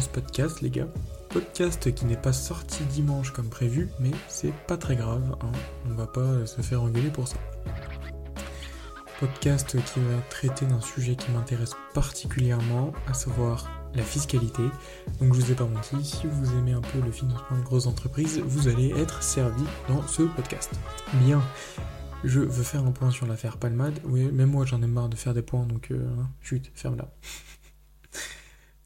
ce 0.00 0.08
podcast 0.08 0.60
les 0.62 0.70
gars. 0.70 0.88
Podcast 1.28 1.94
qui 1.94 2.06
n'est 2.06 2.16
pas 2.16 2.32
sorti 2.32 2.82
dimanche 2.84 3.32
comme 3.32 3.48
prévu, 3.48 3.88
mais 4.00 4.10
c'est 4.28 4.52
pas 4.66 4.76
très 4.76 4.96
grave, 4.96 5.22
hein. 5.42 5.52
on 5.88 5.94
va 5.94 6.06
pas 6.06 6.46
se 6.46 6.60
faire 6.62 6.82
engueuler 6.82 7.10
pour 7.10 7.28
ça. 7.28 7.36
Podcast 9.20 9.76
qui 9.84 10.00
va 10.00 10.20
traiter 10.30 10.64
d'un 10.64 10.80
sujet 10.80 11.14
qui 11.14 11.30
m'intéresse 11.30 11.72
particulièrement, 11.92 12.92
à 13.06 13.14
savoir 13.14 13.68
la 13.94 14.02
fiscalité. 14.02 14.62
Donc 15.20 15.34
je 15.34 15.40
vous 15.40 15.52
ai 15.52 15.54
pas 15.54 15.66
menti, 15.66 16.02
si 16.02 16.26
vous 16.26 16.58
aimez 16.58 16.72
un 16.72 16.80
peu 16.80 17.00
le 17.04 17.12
financement 17.12 17.56
des 17.56 17.62
grosses 17.62 17.86
entreprises, 17.86 18.40
vous 18.44 18.68
allez 18.68 18.90
être 18.96 19.22
servi 19.22 19.64
dans 19.88 20.06
ce 20.06 20.22
podcast. 20.22 20.72
Bien, 21.24 21.42
je 22.24 22.40
veux 22.40 22.64
faire 22.64 22.84
un 22.84 22.92
point 22.92 23.10
sur 23.10 23.26
l'affaire 23.26 23.58
Palmade. 23.58 23.98
Oui, 24.04 24.30
même 24.32 24.50
moi 24.50 24.64
j'en 24.64 24.80
ai 24.82 24.86
marre 24.86 25.10
de 25.10 25.16
faire 25.16 25.34
des 25.34 25.42
points, 25.42 25.66
donc 25.66 25.90
euh, 25.90 26.08
hein, 26.18 26.28
chut, 26.40 26.70
ferme 26.74 26.96
là. 26.96 27.08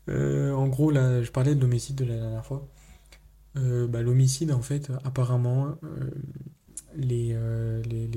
Euh, 0.08 0.52
en 0.52 0.68
gros, 0.68 0.90
là, 0.90 1.22
je 1.22 1.30
parlais 1.30 1.54
de 1.54 1.60
l'homicide 1.60 1.96
de 1.96 2.04
la 2.04 2.16
dernière 2.16 2.44
fois. 2.44 2.68
Euh, 3.56 3.86
bah, 3.86 4.02
l'homicide, 4.02 4.52
en 4.52 4.62
fait, 4.62 4.90
apparemment, 5.04 5.77
les, 6.96 7.36
les, 7.86 8.08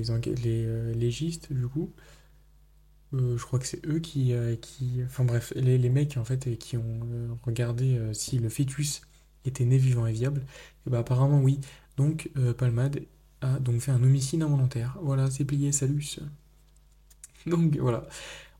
légistes, 0.93 1.53
du 1.53 1.67
coup, 1.67 1.93
je 3.13 3.41
crois 3.43 3.59
que 3.59 3.67
c'est 3.67 3.85
eux 3.85 3.99
qui. 3.99 4.33
Enfin 5.05 5.23
bref, 5.25 5.53
les, 5.55 5.77
les, 5.77 5.89
mecs, 5.89 6.17
en 6.17 6.25
fait, 6.25 6.57
qui 6.57 6.77
ont 6.77 6.99
regardé 7.43 7.99
si 8.13 8.39
le 8.39 8.49
fœtus 8.49 9.01
était 9.45 9.65
né 9.65 9.77
vivant 9.77 10.05
et 10.07 10.13
viable. 10.13 10.45
Et 10.85 10.89
bah, 10.89 10.99
apparemment, 10.99 11.41
oui. 11.41 11.59
Donc, 11.97 12.31
Palmade 12.57 13.01
a 13.41 13.59
donc 13.59 13.81
fait 13.81 13.91
un 13.91 14.03
homicide 14.03 14.41
involontaire. 14.41 14.97
Voilà, 15.01 15.29
c'est 15.31 15.45
plié, 15.45 15.71
salut. 15.71 16.03
Donc 17.47 17.77
voilà, 17.77 18.07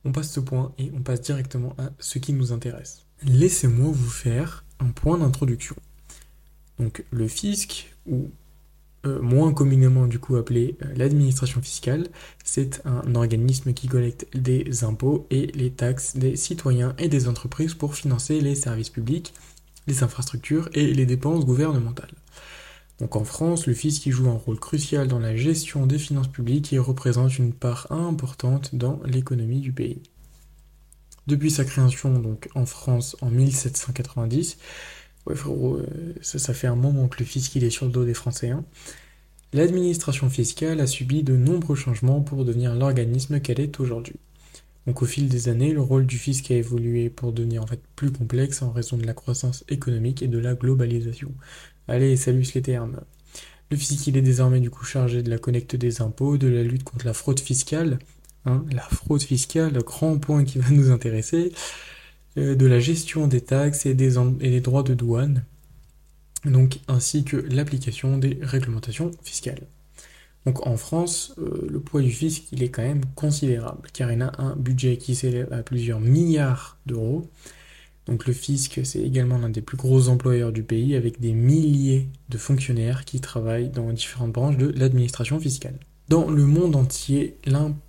on 0.05 0.11
passe 0.11 0.31
ce 0.31 0.39
point 0.39 0.73
et 0.77 0.91
on 0.95 1.01
passe 1.01 1.21
directement 1.21 1.75
à 1.77 1.91
ce 1.99 2.19
qui 2.19 2.33
nous 2.33 2.51
intéresse. 2.51 3.06
Laissez-moi 3.23 3.91
vous 3.91 4.09
faire 4.09 4.63
un 4.79 4.89
point 4.89 5.17
d'introduction. 5.17 5.75
Donc 6.79 7.03
le 7.11 7.27
fisc, 7.27 7.95
ou 8.05 8.29
euh, 9.05 9.21
moins 9.21 9.53
communément 9.53 10.05
du 10.05 10.19
coup 10.19 10.35
appelé 10.35 10.77
euh, 10.83 10.93
l'administration 10.95 11.61
fiscale, 11.61 12.07
c'est 12.43 12.81
un 12.85 13.15
organisme 13.15 13.73
qui 13.73 13.87
collecte 13.87 14.27
des 14.35 14.83
impôts 14.83 15.25
et 15.31 15.47
les 15.47 15.71
taxes 15.71 16.17
des 16.17 16.35
citoyens 16.35 16.95
et 16.99 17.07
des 17.07 17.27
entreprises 17.27 17.73
pour 17.73 17.95
financer 17.95 18.39
les 18.39 18.55
services 18.55 18.89
publics, 18.89 19.33
les 19.87 20.03
infrastructures 20.03 20.69
et 20.73 20.93
les 20.93 21.05
dépenses 21.05 21.45
gouvernementales. 21.45 22.13
Donc 22.99 23.15
en 23.15 23.23
France, 23.23 23.67
le 23.67 23.73
fisc 23.73 24.09
joue 24.09 24.29
un 24.29 24.37
rôle 24.37 24.59
crucial 24.59 25.07
dans 25.07 25.19
la 25.19 25.35
gestion 25.35 25.85
des 25.85 25.99
finances 25.99 26.27
publiques 26.27 26.73
et 26.73 26.79
représente 26.79 27.37
une 27.37 27.53
part 27.53 27.91
importante 27.91 28.73
dans 28.73 28.99
l'économie 29.05 29.61
du 29.61 29.71
pays. 29.71 30.01
Depuis 31.27 31.51
sa 31.51 31.65
création 31.65 32.37
en 32.55 32.65
France 32.65 33.17
en 33.21 33.29
1790, 33.29 34.57
ouais 35.25 35.35
frérot, 35.35 35.77
euh, 35.77 36.13
ça, 36.21 36.53
fait 36.53 36.67
un 36.67 36.75
moment 36.75 37.09
que 37.09 37.19
le 37.19 37.25
fisc 37.25 37.53
il 37.55 37.65
est 37.65 37.69
sur 37.69 37.85
le 37.85 37.91
dos 37.91 38.05
des 38.05 38.13
Français. 38.13 38.49
Hein, 38.49 38.63
l'administration 39.51 40.29
fiscale 40.29 40.79
a 40.79 40.87
subi 40.87 41.23
de 41.23 41.35
nombreux 41.35 41.75
changements 41.75 42.21
pour 42.21 42.45
devenir 42.45 42.75
l'organisme 42.75 43.41
qu'elle 43.41 43.59
est 43.59 43.79
aujourd'hui. 43.81 44.15
Donc 44.85 45.01
au 45.01 45.05
fil 45.05 45.27
des 45.27 45.49
années, 45.49 45.73
le 45.73 45.81
rôle 45.81 46.05
du 46.05 46.17
fisc 46.17 46.49
a 46.49 46.55
évolué 46.55 47.09
pour 47.09 47.33
devenir 47.33 47.61
en 47.61 47.67
fait 47.67 47.81
plus 47.97 48.11
complexe 48.11 48.61
en 48.61 48.71
raison 48.71 48.95
de 48.95 49.05
la 49.05 49.13
croissance 49.13 49.65
économique 49.67 50.21
et 50.21 50.27
de 50.27 50.37
la 50.37 50.55
globalisation. 50.55 51.33
Allez, 51.89 52.15
salut 52.15 52.45
les 52.55 52.61
termes. 52.61 53.01
Le 53.69 53.75
fisc, 53.75 54.07
il 54.07 54.15
est 54.15 54.21
désormais 54.21 54.61
du 54.61 54.69
coup 54.69 54.85
chargé 54.85 55.23
de 55.23 55.29
la 55.29 55.37
collecte 55.37 55.75
des 55.75 56.01
impôts, 56.01 56.37
de 56.37 56.47
la 56.47 56.63
lutte 56.63 56.85
contre 56.85 57.05
la 57.05 57.13
fraude 57.13 57.41
fiscale, 57.41 57.99
hein, 58.47 58.65
la 58.71 58.81
fraude 58.81 59.21
fiscale, 59.21 59.73
le 59.73 59.81
grand 59.81 60.17
point 60.17 60.43
qui 60.43 60.59
va 60.59 60.69
nous 60.69 60.91
intéresser, 60.91 61.51
euh, 62.37 62.55
de 62.55 62.65
la 62.65 62.79
gestion 62.79 63.27
des 63.27 63.41
taxes 63.41 63.85
et 63.85 63.93
des, 63.93 64.11
droits 64.61 64.83
de 64.83 64.93
douane, 64.93 65.43
donc 66.45 66.79
ainsi 66.87 67.23
que 67.23 67.37
l'application 67.37 68.17
des 68.17 68.39
réglementations 68.41 69.11
fiscales. 69.23 69.67
Donc 70.45 70.65
en 70.65 70.77
France, 70.77 71.35
euh, 71.39 71.67
le 71.69 71.79
poids 71.79 72.01
du 72.01 72.11
fisc, 72.11 72.43
il 72.51 72.63
est 72.63 72.69
quand 72.69 72.83
même 72.83 73.03
considérable, 73.15 73.89
car 73.93 74.11
il 74.11 74.21
a 74.21 74.31
un 74.37 74.55
budget 74.55 74.97
qui 74.97 75.13
s'élève 75.15 75.51
à 75.51 75.61
plusieurs 75.61 75.99
milliards 75.99 76.77
d'euros, 76.85 77.29
donc 78.07 78.25
le 78.25 78.33
fisc, 78.33 78.79
c'est 78.83 79.01
également 79.01 79.37
l'un 79.37 79.49
des 79.49 79.61
plus 79.61 79.77
gros 79.77 80.07
employeurs 80.07 80.53
du 80.53 80.63
pays 80.63 80.95
avec 80.95 81.19
des 81.19 81.33
milliers 81.33 82.07
de 82.29 82.37
fonctionnaires 82.37 83.03
qui 83.03 83.19
travaillent 83.19 83.69
dans 83.69 83.91
différentes 83.91 84.31
branches 84.31 84.57
de 84.57 84.67
l'administration 84.67 85.39
fiscale. 85.39 85.77
Dans 86.07 86.29
le 86.29 86.45
monde 86.45 86.77
entier, 86.77 87.35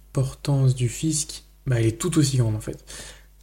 l'importance 0.09 0.75
du 0.75 0.89
fisc, 0.89 1.45
bah, 1.67 1.79
elle 1.79 1.87
est 1.87 1.99
tout 1.99 2.19
aussi 2.19 2.39
grande 2.39 2.57
en 2.57 2.61
fait. 2.61 2.85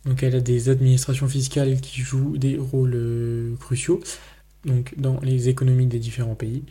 Donc 0.06 0.24
elle 0.24 0.36
a 0.36 0.42
des 0.42 0.70
administrations 0.70 1.28
fiscales 1.28 1.80
qui 1.81 2.02
jouent 2.02 2.38
des 2.38 2.58
rôles 2.58 2.94
euh, 2.96 3.56
cruciaux 3.58 4.02
donc 4.66 4.94
dans 4.98 5.20
les 5.22 5.50
économies 5.50 5.88
des 5.88 6.00
différents 6.00 6.36
pays. 6.36 6.64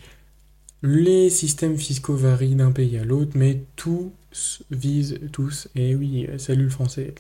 Les 0.83 1.31
systèmes 1.31 1.79
fiscaux 1.79 2.17
varient 2.17 2.57
d'un 2.57 2.73
pays 2.73 2.99
à 2.99 3.05
l'autre, 3.05 3.33
mais 3.37 3.63
tous 3.77 4.13
visent 4.71 5.19
tous, 5.33 5.69
et 5.75 5.95
oui, 5.95 6.27
salut 6.39 6.65
le 6.65 6.71
français, 6.71 7.15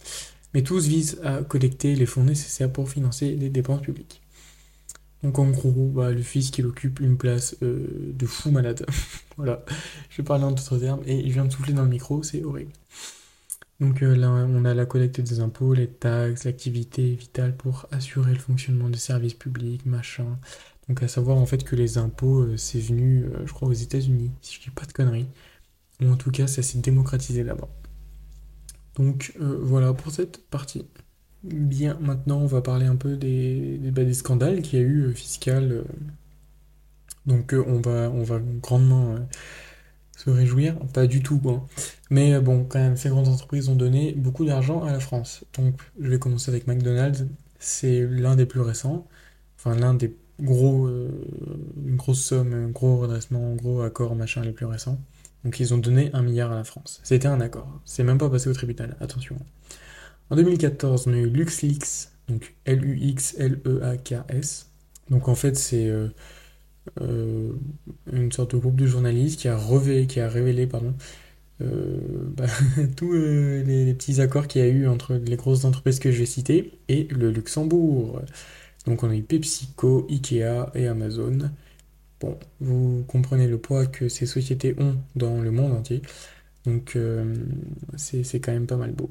mais 0.53 0.63
tous 0.63 0.87
visent 0.87 1.19
à 1.25 1.43
collecter 1.43 1.95
les 1.95 2.07
fonds 2.07 2.25
nécessaires 2.25 2.71
pour 2.71 2.91
financer 2.91 3.37
les 3.37 3.49
dépenses 3.49 3.83
publiques. 3.83 4.21
Donc 5.25 5.39
en 5.39 5.49
gros, 5.49 5.89
bah, 5.89 6.11
le 6.13 6.21
fisc 6.21 6.59
il 6.59 6.67
occupe 6.67 7.01
une 7.01 7.17
place 7.17 7.57
euh, 7.63 8.13
de 8.13 8.27
fou 8.27 8.51
malade. 8.51 8.85
voilà, 9.39 9.65
je 10.11 10.19
vais 10.19 10.23
parler 10.23 10.45
en 10.45 10.51
d'autres 10.51 10.77
termes 10.77 11.01
et 11.07 11.19
il 11.19 11.33
vient 11.33 11.47
de 11.47 11.51
souffler 11.51 11.73
dans 11.73 11.83
le 11.83 11.89
micro, 11.89 12.23
c'est 12.23 12.45
horrible. 12.45 12.73
Donc 13.81 14.03
euh, 14.03 14.15
là, 14.15 14.31
on 14.31 14.67
a 14.67 14.75
la 14.75 14.85
collecte 14.85 15.23
des 15.23 15.41
impôts, 15.41 15.73
les 15.73 15.89
taxes, 15.89 16.45
l'activité 16.45 17.15
vitale 17.15 17.57
pour 17.57 17.87
assurer 17.91 18.35
le 18.35 18.39
fonctionnement 18.39 18.91
des 18.91 18.99
services 18.99 19.33
publics, 19.33 19.87
machin. 19.87 20.39
Donc 20.89 21.03
à 21.03 21.09
savoir 21.09 21.39
en 21.39 21.47
fait 21.47 21.65
que 21.65 21.75
les 21.75 21.97
impôts, 21.97 22.43
euh, 22.43 22.59
c'est 22.59 22.81
venu, 22.81 23.25
je 23.47 23.53
crois, 23.55 23.69
aux 23.69 23.73
États-Unis, 23.73 24.31
si 24.43 24.57
je 24.57 24.61
dis 24.61 24.71
pas 24.71 24.85
de 24.85 24.93
conneries. 24.93 25.29
Ou 26.03 26.11
en 26.11 26.17
tout 26.17 26.33
cas, 26.33 26.47
ça 26.47 26.63
s'est 26.63 26.81
démocratisé 26.81 27.45
là-bas. 27.45 27.69
Donc 28.97 29.33
voilà 29.39 29.95
pour 29.95 30.13
cette 30.13 30.49
partie. 30.51 30.85
Bien, 31.45 31.99
maintenant 32.01 32.39
on 32.41 32.47
va 32.47 32.63
parler 32.63 32.87
un 32.87 32.97
peu 32.97 33.17
des, 33.17 33.79
bah, 33.93 34.03
scandales 34.15 34.63
qu'il 34.63 34.79
y 34.79 34.83
a 34.83 34.85
eu 34.85 35.03
euh, 35.03 35.13
fiscal. 35.13 35.73
Euh. 35.73 35.85
donc 37.27 37.55
on, 37.55 37.81
va, 37.81 38.11
on 38.11 38.23
va 38.23 38.41
grandement 38.63 39.17
se 40.17 40.31
réjouir, 40.31 40.79
pas 40.95 41.07
du 41.07 41.23
tout. 41.23 41.41
Hein. 41.47 41.63
Mais 42.11 42.41
bon, 42.41 42.65
quand 42.65 42.79
même, 42.79 42.97
ces 42.97 43.11
grandes 43.11 43.29
entreprises 43.29 43.69
ont 43.69 43.77
donné 43.77 44.13
beaucoup 44.13 44.47
d'argent 44.47 44.83
à 44.85 44.93
la 44.93 45.01
France. 45.01 45.45
Donc 45.57 45.75
je 46.01 46.09
vais 46.09 46.19
commencer 46.19 46.51
avec 46.51 46.67
McDonald's. 46.67 47.27
C'est 47.59 48.07
l'un 48.07 48.37
des 48.37 48.47
plus 48.47 48.61
récents, 48.61 49.07
enfin 49.59 49.75
l'un 49.77 49.95
des 49.95 50.17
gros, 50.41 50.89
une 50.89 51.97
grosse 51.97 52.23
somme, 52.25 52.53
un 52.55 52.69
gros 52.69 52.99
redressement, 52.99 53.53
un 53.53 53.55
gros 53.55 53.83
accord, 53.83 54.15
machin, 54.17 54.43
les 54.43 54.53
plus 54.53 54.67
récents. 54.67 54.99
Donc 55.45 55.61
ils 55.61 55.75
ont 55.75 55.79
donné 55.79 56.11
un 56.15 56.23
milliard 56.23 56.53
à 56.53 56.57
la 56.57 56.65
France. 56.65 57.01
C'était 57.05 57.29
un 57.29 57.41
accord. 57.41 57.69
C'est 57.85 58.03
même 58.03 58.19
pas 58.19 58.31
passé 58.31 58.49
au 58.49 58.55
tribunal, 58.55 58.97
attention. 59.01 59.37
En 60.31 60.37
2014, 60.37 61.07
on 61.07 61.13
a 61.13 61.17
eu 61.17 61.29
LuxLeaks, 61.29 62.09
donc 62.29 62.55
L-U-X-L-E-A-K-S. 62.65 64.71
Donc 65.11 65.29
en 65.29 65.35
fait, 65.35 65.57
c'est 65.57 65.89
euh, 65.89 66.09
euh, 67.01 67.53
une 68.13 68.33
sorte 68.33 68.55
de 68.55 68.59
groupe 68.59 68.77
de 68.77 68.87
journalistes 68.87 69.41
qui 69.41 69.49
a, 69.49 69.59
qui 70.09 70.21
a 70.21 70.29
révélé 70.29 70.67
pardon, 70.67 70.95
euh, 71.61 71.99
bah, 72.37 72.47
tous 72.97 73.13
les, 73.13 73.95
petits 73.95 74.21
accords 74.21 74.49
qu'il 74.49 74.63
y 74.63 74.65
a 74.65 74.69
eu 74.69 74.89
entre 74.89 75.15
les 75.15 75.37
grosses 75.37 75.65
entreprises 75.65 75.99
que 75.99 76.11
je 76.11 76.19
vais 76.21 76.27
citer 76.27 76.79
et 76.89 77.05
le 77.05 77.31
Luxembourg. 77.31 78.23
Donc 78.87 79.03
on 79.03 79.11
a 79.11 79.17
eu 79.17 79.23
PepsiCo, 79.23 80.07
Ikea 80.11 80.71
et 80.75 80.87
Amazon. 80.89 81.51
Bon, 82.21 82.39
vous 82.61 83.05
comprenez 83.09 83.49
le 83.49 83.59
poids 83.59 83.87
que 83.87 84.09
ces 84.09 84.27
sociétés 84.27 84.75
ont 84.79 84.97
dans 85.17 85.41
le 85.41 85.51
monde 85.51 85.73
entier. 85.73 86.03
Donc 86.65 86.97
c'est 87.97 88.41
quand 88.41 88.53
même 88.53 88.67
pas 88.67 88.77
mal 88.77 88.93
beau. 88.93 89.11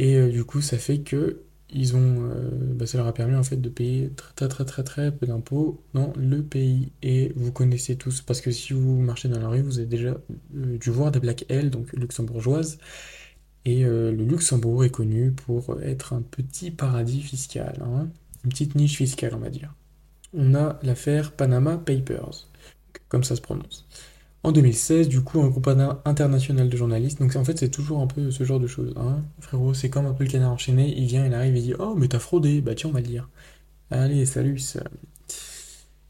Et 0.00 0.16
euh, 0.16 0.30
du 0.30 0.44
coup, 0.44 0.60
ça 0.60 0.78
fait 0.78 1.00
que 1.00 1.42
ils 1.72 1.94
ont, 1.94 2.30
euh, 2.32 2.50
bah, 2.74 2.86
ça 2.86 2.98
leur 2.98 3.06
a 3.06 3.14
permis 3.14 3.36
en 3.36 3.44
fait 3.44 3.56
de 3.58 3.68
payer 3.68 4.10
très 4.16 4.32
très 4.34 4.48
très 4.48 4.64
très, 4.64 4.82
très 4.82 5.12
peu 5.16 5.26
d'impôts 5.26 5.84
dans 5.94 6.12
le 6.16 6.42
pays. 6.42 6.92
Et 7.02 7.32
vous 7.36 7.52
connaissez 7.52 7.96
tous, 7.96 8.22
parce 8.22 8.40
que 8.40 8.50
si 8.50 8.72
vous 8.72 9.00
marchez 9.00 9.28
dans 9.28 9.40
la 9.40 9.48
rue, 9.48 9.62
vous 9.62 9.78
avez 9.78 9.86
déjà 9.86 10.16
dû 10.50 10.90
voir 10.90 11.12
des 11.12 11.20
Black 11.20 11.44
L, 11.48 11.70
donc 11.70 11.92
luxembourgeoises. 11.92 12.78
Et 13.66 13.82
le 13.84 14.10
Luxembourg 14.12 14.84
est 14.84 14.90
connu 14.90 15.32
pour 15.32 15.82
être 15.82 16.14
un 16.14 16.22
petit 16.22 16.70
paradis 16.70 17.20
fiscal, 17.20 17.78
hein. 17.84 18.08
une 18.44 18.50
petite 18.50 18.74
niche 18.74 18.96
fiscale, 18.96 19.34
on 19.34 19.38
va 19.38 19.50
dire 19.50 19.74
on 20.32 20.54
a 20.54 20.78
l'affaire 20.82 21.32
Panama 21.32 21.76
Papers, 21.76 22.48
comme 23.08 23.24
ça 23.24 23.36
se 23.36 23.40
prononce. 23.40 23.86
En 24.42 24.52
2016, 24.52 25.08
du 25.08 25.20
coup, 25.20 25.40
un 25.42 25.48
groupe 25.48 25.68
international 26.04 26.70
de 26.70 26.76
journalistes, 26.76 27.20
donc 27.20 27.36
en 27.36 27.44
fait 27.44 27.58
c'est 27.58 27.68
toujours 27.68 28.00
un 28.00 28.06
peu 28.06 28.30
ce 28.30 28.42
genre 28.42 28.58
de 28.58 28.66
choses, 28.66 28.94
hein. 28.96 29.22
frérot, 29.40 29.74
c'est 29.74 29.90
comme 29.90 30.06
un 30.06 30.14
peu 30.14 30.24
le 30.24 30.30
canard 30.30 30.52
enchaîné, 30.52 30.94
il 30.96 31.06
vient, 31.06 31.26
il 31.26 31.34
arrive, 31.34 31.56
il 31.56 31.62
dit 31.62 31.74
«Oh, 31.78 31.94
mais 31.94 32.08
t'as 32.08 32.18
fraudé!» 32.20 32.60
Bah 32.62 32.74
tiens, 32.74 32.88
on 32.88 32.92
va 32.92 33.00
le 33.00 33.06
dire. 33.06 33.28
Allez, 33.90 34.24
salut 34.24 34.58
ça. 34.58 34.82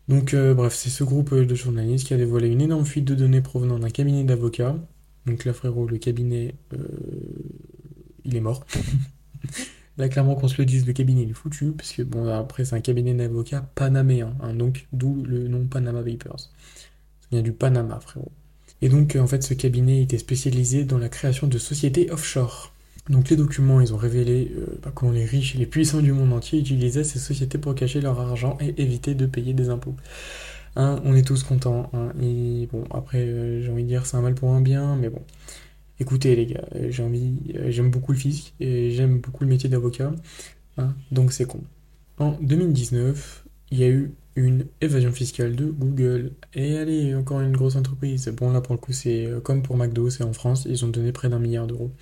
Donc 0.06 0.34
euh, 0.34 0.54
bref, 0.54 0.74
c'est 0.74 0.90
ce 0.90 1.02
groupe 1.02 1.34
de 1.34 1.54
journalistes 1.54 2.06
qui 2.06 2.14
a 2.14 2.16
dévoilé 2.16 2.48
une 2.48 2.60
énorme 2.60 2.84
fuite 2.84 3.04
de 3.04 3.14
données 3.14 3.40
provenant 3.40 3.78
d'un 3.78 3.90
cabinet 3.90 4.22
d'avocats. 4.24 4.76
Donc 5.26 5.44
là, 5.44 5.52
frérot, 5.52 5.86
le 5.86 5.98
cabinet, 5.98 6.54
euh, 6.72 6.78
il 8.24 8.36
est 8.36 8.40
mort. 8.40 8.64
Là, 9.98 10.08
clairement, 10.08 10.34
qu'on 10.34 10.48
se 10.48 10.56
le 10.56 10.64
dise, 10.64 10.86
le 10.86 10.94
cabinet 10.94 11.24
il 11.24 11.30
est 11.30 11.34
foutu, 11.34 11.72
parce 11.72 11.92
que 11.92 12.02
bon, 12.02 12.26
après, 12.28 12.64
c'est 12.64 12.74
un 12.74 12.80
cabinet 12.80 13.12
d'avocats 13.12 13.68
panaméen, 13.74 14.34
hein, 14.40 14.54
donc 14.54 14.86
d'où 14.92 15.22
le 15.24 15.46
nom 15.46 15.66
Panama 15.66 16.02
Papers. 16.02 16.48
Vient 17.32 17.42
du 17.42 17.52
Panama, 17.52 18.00
frérot. 18.00 18.32
Et 18.82 18.88
donc, 18.88 19.16
en 19.16 19.26
fait, 19.26 19.42
ce 19.42 19.54
cabinet 19.54 20.02
était 20.02 20.18
spécialisé 20.18 20.84
dans 20.84 20.98
la 20.98 21.08
création 21.08 21.46
de 21.46 21.58
sociétés 21.58 22.10
offshore. 22.10 22.72
Donc, 23.08 23.28
les 23.28 23.36
documents, 23.36 23.80
ils 23.80 23.92
ont 23.92 23.98
révélé 23.98 24.52
euh, 24.56 24.78
bah, 24.82 24.92
comment 24.94 25.12
les 25.12 25.24
riches 25.24 25.54
et 25.54 25.58
les 25.58 25.66
puissants 25.66 26.00
du 26.00 26.12
monde 26.12 26.32
entier 26.32 26.58
utilisaient 26.58 27.04
ces 27.04 27.18
sociétés 27.18 27.58
pour 27.58 27.74
cacher 27.74 28.00
leur 28.00 28.20
argent 28.20 28.56
et 28.60 28.80
éviter 28.80 29.14
de 29.14 29.26
payer 29.26 29.52
des 29.52 29.68
impôts. 29.68 29.94
Hein, 30.76 31.00
on 31.04 31.14
est 31.14 31.26
tous 31.26 31.42
contents. 31.42 31.90
Hein, 31.92 32.12
bon, 32.72 32.84
après, 32.90 33.18
euh, 33.18 33.62
j'ai 33.62 33.70
envie 33.70 33.82
de 33.82 33.88
dire, 33.88 34.06
c'est 34.06 34.16
un 34.16 34.22
mal 34.22 34.34
pour 34.34 34.50
un 34.50 34.60
bien, 34.60 34.96
mais 34.96 35.08
bon. 35.08 35.22
Écoutez 36.00 36.34
les 36.34 36.46
gars, 36.46 36.64
euh, 36.76 36.90
j'ai 36.90 37.02
envie, 37.02 37.36
euh, 37.54 37.70
j'aime 37.70 37.90
beaucoup 37.90 38.12
le 38.12 38.18
fisc 38.18 38.54
et 38.58 38.90
j'aime 38.90 39.18
beaucoup 39.18 39.44
le 39.44 39.50
métier 39.50 39.68
d'avocat, 39.68 40.12
hein, 40.78 40.94
donc 41.12 41.30
c'est 41.30 41.44
con. 41.44 41.60
En 42.18 42.32
2019, 42.40 43.44
il 43.70 43.78
y 43.78 43.84
a 43.84 43.88
eu 43.88 44.12
une 44.44 44.66
évasion 44.80 45.12
fiscale 45.12 45.56
de 45.56 45.66
Google. 45.66 46.32
Et 46.54 46.76
allez, 46.78 47.14
encore 47.14 47.40
une 47.40 47.52
grosse 47.52 47.76
entreprise. 47.76 48.28
Bon 48.36 48.52
là 48.52 48.60
pour 48.60 48.74
le 48.74 48.80
coup 48.80 48.92
c'est 48.92 49.26
euh, 49.26 49.40
comme 49.40 49.62
pour 49.62 49.76
McDo, 49.76 50.10
c'est 50.10 50.24
en 50.24 50.32
France, 50.32 50.66
ils 50.68 50.84
ont 50.84 50.88
donné 50.88 51.12
près 51.12 51.28
d'un 51.28 51.38
milliard 51.38 51.66
d'euros. 51.66 51.92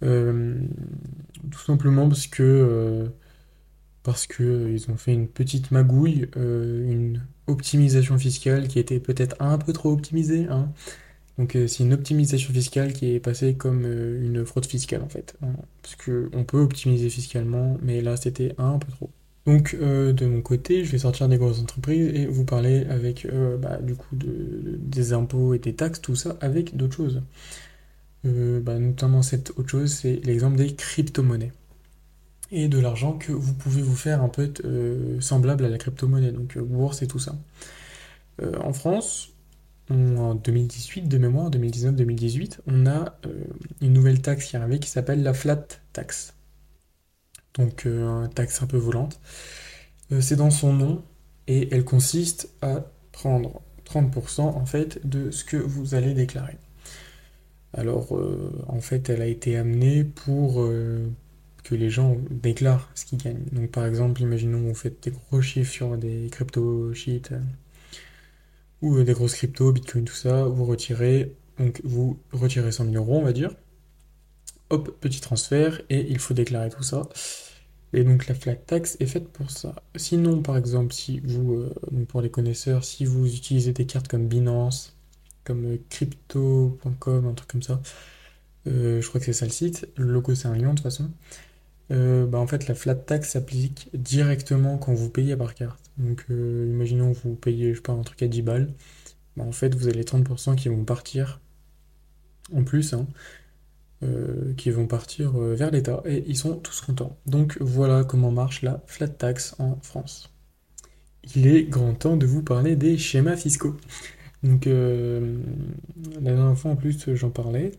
tout 0.00 1.60
simplement 1.66 2.08
parce 2.08 2.26
que 2.26 3.10
parce 4.02 4.26
que 4.26 4.76
ont 4.90 4.96
fait 4.96 5.12
une 5.12 5.28
petite 5.28 5.70
magouille, 5.70 6.28
une 6.36 7.22
optimisation 7.46 8.18
fiscale 8.18 8.68
qui 8.68 8.78
était 8.78 9.00
peut-être 9.00 9.36
un 9.40 9.58
peu 9.58 9.72
trop 9.72 9.92
optimisée. 9.92 10.46
Hein. 10.48 10.72
Donc 11.38 11.54
euh, 11.54 11.68
c'est 11.68 11.84
une 11.84 11.92
optimisation 11.92 12.52
fiscale 12.52 12.92
qui 12.92 13.14
est 13.14 13.20
passée 13.20 13.54
comme 13.54 13.84
euh, 13.84 14.24
une 14.24 14.44
fraude 14.44 14.66
fiscale 14.66 15.02
en 15.02 15.08
fait. 15.08 15.36
Hein. 15.42 15.52
Parce 15.82 15.96
qu'on 15.96 16.44
peut 16.44 16.58
optimiser 16.58 17.08
fiscalement, 17.10 17.78
mais 17.80 18.02
là 18.02 18.16
c'était 18.16 18.54
un 18.58 18.78
peu 18.78 18.90
trop. 18.90 19.10
Donc 19.48 19.74
euh, 19.80 20.12
de 20.12 20.26
mon 20.26 20.42
côté, 20.42 20.84
je 20.84 20.92
vais 20.92 20.98
sortir 20.98 21.28
des 21.28 21.38
grosses 21.38 21.60
entreprises 21.60 22.14
et 22.14 22.26
vous 22.26 22.44
parler 22.44 22.84
avec 22.90 23.26
bah, 23.58 23.78
du 23.80 23.94
coup 23.94 24.14
des 24.14 25.12
impôts 25.12 25.54
et 25.54 25.58
des 25.58 25.74
taxes, 25.74 26.00
tout 26.00 26.16
ça, 26.16 26.36
avec 26.40 26.76
d'autres 26.76 26.96
choses. 26.96 27.22
Bah, 28.24 28.78
notamment 28.78 29.22
cette 29.22 29.50
autre 29.56 29.70
chose, 29.70 29.90
c'est 29.90 30.20
l'exemple 30.24 30.56
des 30.56 30.74
crypto-monnaies. 30.74 31.52
Et 32.50 32.68
de 32.68 32.78
l'argent 32.78 33.14
que 33.14 33.32
vous 33.32 33.54
pouvez 33.54 33.80
vous 33.82 33.96
faire 33.96 34.22
un 34.22 34.28
peu 34.28 34.52
semblable 35.20 35.64
à 35.64 35.70
la 35.70 35.78
crypto-monnaie, 35.78 36.32
donc 36.32 36.58
bourse 36.58 37.00
et 37.02 37.06
tout 37.06 37.18
ça. 37.18 37.34
en 38.62 38.72
France, 38.74 39.32
en 39.90 40.34
2018, 40.34 41.08
de 41.08 41.18
mémoire, 41.18 41.50
2019-2018, 41.50 42.58
on 42.66 42.86
a 42.86 43.18
euh, 43.26 43.44
une 43.80 43.92
nouvelle 43.92 44.20
taxe 44.20 44.46
qui 44.46 44.56
est 44.56 44.58
arrivée 44.58 44.78
qui 44.78 44.90
s'appelle 44.90 45.22
la 45.22 45.32
flat 45.32 45.66
tax. 45.92 46.34
Donc 47.58 47.86
euh, 47.86 48.24
une 48.24 48.30
taxe 48.30 48.62
un 48.62 48.66
peu 48.66 48.76
volante. 48.76 49.20
Euh, 50.12 50.20
c'est 50.20 50.36
dans 50.36 50.50
son 50.50 50.72
nom 50.72 51.02
et 51.46 51.68
elle 51.74 51.84
consiste 51.84 52.50
à 52.62 52.84
prendre 53.12 53.60
30% 53.86 54.40
en 54.40 54.66
fait 54.66 55.06
de 55.06 55.30
ce 55.30 55.44
que 55.44 55.56
vous 55.56 55.94
allez 55.94 56.14
déclarer. 56.14 56.56
Alors 57.74 58.18
en 58.66 58.80
fait 58.80 59.10
elle 59.10 59.20
a 59.20 59.26
été 59.26 59.56
amenée 59.56 60.02
pour 60.02 60.66
que 61.64 61.74
les 61.74 61.90
gens 61.90 62.16
déclarent 62.30 62.90
ce 62.94 63.04
qu'ils 63.04 63.18
gagnent. 63.18 63.44
Donc 63.52 63.70
par 63.70 63.84
exemple, 63.84 64.22
imaginons 64.22 64.60
vous 64.60 64.74
faites 64.74 65.02
des 65.02 65.10
gros 65.10 65.42
chiffres 65.42 65.70
sur 65.70 65.98
des 65.98 66.28
crypto 66.30 66.94
sheets 66.94 67.30
ou 68.82 68.96
euh, 68.96 69.04
des 69.04 69.12
grosses 69.12 69.34
cryptos, 69.34 69.72
Bitcoin, 69.72 70.04
tout 70.04 70.14
ça, 70.14 70.44
vous 70.44 70.64
retirez, 70.64 71.34
donc 71.58 71.80
vous 71.84 72.18
retirez 72.32 72.72
100 72.72 72.84
000 72.92 72.96
euros, 72.96 73.18
on 73.18 73.24
va 73.24 73.32
dire. 73.32 73.54
Hop, 74.70 74.98
petit 75.00 75.20
transfert, 75.20 75.80
et 75.88 76.06
il 76.10 76.18
faut 76.18 76.34
déclarer 76.34 76.68
tout 76.70 76.82
ça. 76.82 77.08
Et 77.92 78.04
donc 78.04 78.26
la 78.28 78.34
flat 78.34 78.54
tax 78.56 78.96
est 79.00 79.06
faite 79.06 79.28
pour 79.28 79.50
ça. 79.50 79.74
Sinon, 79.96 80.42
par 80.42 80.56
exemple, 80.56 80.92
si 80.92 81.20
vous, 81.20 81.54
euh, 81.54 81.74
pour 82.08 82.20
les 82.22 82.30
connaisseurs, 82.30 82.84
si 82.84 83.04
vous 83.04 83.26
utilisez 83.34 83.72
des 83.72 83.86
cartes 83.86 84.08
comme 84.08 84.28
Binance, 84.28 84.96
comme 85.44 85.64
euh, 85.66 85.78
crypto.com, 85.90 87.26
un 87.26 87.34
truc 87.34 87.48
comme 87.50 87.62
ça, 87.62 87.80
je 88.66 89.06
crois 89.08 89.18
que 89.18 89.26
c'est 89.26 89.32
ça 89.32 89.46
le 89.46 89.50
site, 89.50 89.88
le 89.96 90.04
logo 90.12 90.34
c'est 90.34 90.48
un 90.48 90.54
lion 90.54 90.70
de 90.70 90.76
toute 90.76 90.82
façon, 90.82 91.10
euh, 91.90 92.26
bah, 92.26 92.38
en 92.38 92.46
fait, 92.46 92.68
la 92.68 92.74
flat 92.74 92.94
tax 92.94 93.30
s'applique 93.30 93.88
directement 93.94 94.78
quand 94.78 94.94
vous 94.94 95.08
payez 95.10 95.36
par 95.36 95.54
carte. 95.54 95.90
Donc, 95.96 96.26
euh, 96.30 96.66
imaginons 96.68 97.12
que 97.14 97.18
vous 97.24 97.34
payez, 97.34 97.70
je 97.72 97.76
sais 97.76 97.82
pas, 97.82 97.92
un 97.92 98.02
truc 98.02 98.22
à 98.22 98.28
10 98.28 98.42
balles. 98.42 98.72
Bah, 99.36 99.44
en 99.44 99.52
fait, 99.52 99.74
vous 99.74 99.86
avez 99.88 99.96
les 99.96 100.04
30% 100.04 100.56
qui 100.56 100.68
vont 100.68 100.84
partir 100.84 101.40
en 102.54 102.64
plus, 102.64 102.94
hein, 102.94 103.06
euh, 104.02 104.54
qui 104.56 104.70
vont 104.70 104.86
partir 104.86 105.32
vers 105.32 105.70
l'État 105.70 106.02
et 106.04 106.24
ils 106.26 106.36
sont 106.36 106.56
tous 106.56 106.80
contents. 106.80 107.16
Donc, 107.26 107.58
voilà 107.60 108.04
comment 108.04 108.30
marche 108.30 108.62
la 108.62 108.82
flat 108.86 109.08
tax 109.08 109.54
en 109.58 109.76
France. 109.82 110.32
Il 111.34 111.46
est 111.46 111.64
grand 111.64 111.94
temps 111.94 112.16
de 112.16 112.26
vous 112.26 112.42
parler 112.42 112.76
des 112.76 112.96
schémas 112.96 113.36
fiscaux. 113.36 113.76
Donc, 114.42 114.66
la 114.66 116.20
dernière 116.20 116.56
fois 116.56 116.70
en 116.70 116.76
plus, 116.76 117.14
j'en 117.14 117.30
parlais. 117.30 117.72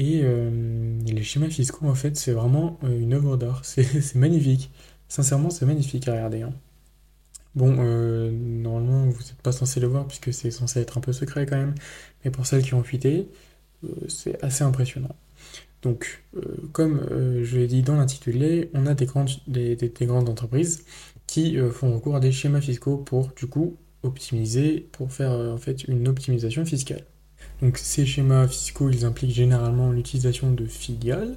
Et 0.00 0.22
euh, 0.24 0.98
les 1.04 1.22
schémas 1.22 1.50
fiscaux, 1.50 1.86
en 1.86 1.94
fait, 1.94 2.16
c'est 2.16 2.32
vraiment 2.32 2.78
euh, 2.84 2.98
une 2.98 3.12
œuvre 3.12 3.36
d'art. 3.36 3.66
C'est 3.66 4.14
magnifique. 4.14 4.70
Sincèrement, 5.08 5.50
c'est 5.50 5.66
magnifique 5.66 6.08
à 6.08 6.12
regarder. 6.12 6.40
Hein. 6.40 6.54
Bon, 7.54 7.76
euh, 7.80 8.30
normalement, 8.32 9.04
vous 9.10 9.20
n'êtes 9.20 9.42
pas 9.42 9.52
censé 9.52 9.78
le 9.78 9.88
voir 9.88 10.06
puisque 10.06 10.32
c'est 10.32 10.50
censé 10.50 10.80
être 10.80 10.96
un 10.96 11.02
peu 11.02 11.12
secret 11.12 11.44
quand 11.44 11.58
même. 11.58 11.74
Mais 12.24 12.30
pour 12.30 12.46
celles 12.46 12.62
qui 12.62 12.72
ont 12.72 12.82
fuité, 12.82 13.28
c'est 14.08 14.42
assez 14.42 14.64
impressionnant. 14.64 15.14
Donc, 15.82 16.22
comme 16.72 17.00
je 17.42 17.56
l'ai 17.58 17.66
dit 17.66 17.82
dans 17.82 17.96
l'intitulé, 17.96 18.70
on 18.74 18.86
a 18.86 18.94
des 18.94 19.06
grandes, 19.06 19.30
des, 19.46 19.76
des 19.76 20.06
grandes 20.06 20.28
entreprises 20.28 20.84
qui 21.26 21.56
font 21.72 21.94
recours 21.94 22.16
à 22.16 22.20
des 22.20 22.32
schémas 22.32 22.60
fiscaux 22.60 22.98
pour, 22.98 23.30
du 23.36 23.46
coup, 23.46 23.76
optimiser, 24.02 24.88
pour 24.92 25.12
faire 25.12 25.32
en 25.32 25.56
fait 25.56 25.84
une 25.84 26.08
optimisation 26.08 26.64
fiscale. 26.64 27.04
Donc 27.62 27.78
ces 27.78 28.06
schémas 28.06 28.48
fiscaux, 28.48 28.90
ils 28.90 29.04
impliquent 29.04 29.34
généralement 29.34 29.90
l'utilisation 29.90 30.52
de 30.52 30.66
filiales 30.66 31.36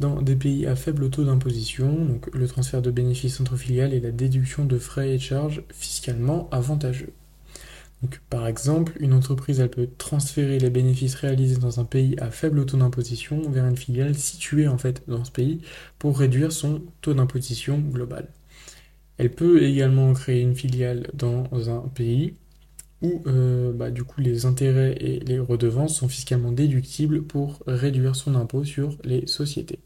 dans 0.00 0.22
des 0.22 0.36
pays 0.36 0.66
à 0.66 0.74
faible 0.76 1.10
taux 1.10 1.24
d'imposition, 1.24 2.04
donc 2.04 2.28
le 2.32 2.46
transfert 2.48 2.82
de 2.82 2.90
bénéfices 2.90 3.40
entre 3.40 3.56
filiales 3.56 3.94
et 3.94 4.00
la 4.00 4.10
déduction 4.10 4.64
de 4.64 4.78
frais 4.78 5.14
et 5.14 5.18
charges 5.18 5.62
fiscalement 5.72 6.48
avantageux. 6.50 7.12
Par 8.30 8.46
exemple, 8.46 8.92
une 9.00 9.12
entreprise 9.12 9.66
peut 9.72 9.88
transférer 9.98 10.58
les 10.58 10.70
bénéfices 10.70 11.14
réalisés 11.14 11.56
dans 11.56 11.80
un 11.80 11.84
pays 11.84 12.16
à 12.18 12.30
faible 12.30 12.64
taux 12.66 12.76
d'imposition 12.76 13.50
vers 13.50 13.66
une 13.66 13.76
filiale 13.76 14.14
située 14.14 14.68
en 14.68 14.78
fait 14.78 15.02
dans 15.08 15.24
ce 15.24 15.30
pays 15.30 15.60
pour 15.98 16.18
réduire 16.18 16.52
son 16.52 16.82
taux 17.00 17.14
d'imposition 17.14 17.78
global. 17.78 18.28
Elle 19.18 19.30
peut 19.30 19.62
également 19.62 20.12
créer 20.12 20.40
une 20.42 20.56
filiale 20.56 21.10
dans 21.14 21.46
un 21.70 21.88
pays 21.88 22.34
où 23.02 23.22
euh, 23.26 23.72
bah, 23.72 23.90
du 23.90 24.02
les 24.18 24.46
intérêts 24.46 24.96
et 25.00 25.20
les 25.20 25.38
redevances 25.38 25.96
sont 25.96 26.08
fiscalement 26.08 26.52
déductibles 26.52 27.22
pour 27.22 27.62
réduire 27.66 28.16
son 28.16 28.34
impôt 28.34 28.64
sur 28.64 28.96
les 29.04 29.26
sociétés. 29.26 29.80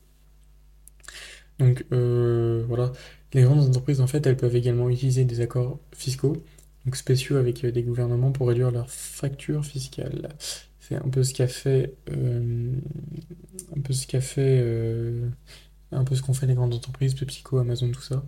Donc 1.58 1.84
euh, 1.92 2.64
voilà, 2.68 2.92
les 3.34 3.42
grandes 3.42 3.60
entreprises 3.60 4.00
en 4.00 4.06
fait 4.06 4.26
elles 4.26 4.36
peuvent 4.36 4.56
également 4.56 4.88
utiliser 4.88 5.24
des 5.24 5.40
accords 5.40 5.80
fiscaux, 5.92 6.42
donc 6.84 6.96
spéciaux 6.96 7.36
avec 7.36 7.64
euh, 7.64 7.72
des 7.72 7.82
gouvernements 7.82 8.32
pour 8.32 8.48
réduire 8.48 8.70
leurs 8.70 8.90
factures 8.90 9.64
fiscales. 9.64 10.28
C'est 10.80 10.96
un 10.96 11.08
peu 11.08 11.22
ce 11.22 11.34
qu'a 11.34 11.48
fait, 11.48 11.94
peu 12.06 13.92
ce 13.92 14.06
qu'a 14.06 14.22
fait, 14.22 14.60
ce 15.92 16.22
qu'ont 16.22 16.32
fait 16.32 16.46
les 16.46 16.54
grandes 16.54 16.72
entreprises, 16.72 17.14
PepsiCo, 17.14 17.58
Amazon, 17.58 17.90
tout 17.90 18.00
ça. 18.00 18.24